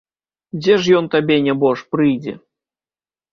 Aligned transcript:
Дзе 0.61 0.77
ж 0.85 0.95
ён 0.99 1.05
табе, 1.15 1.35
нябож, 1.49 1.77
прыйдзе! 1.97 2.33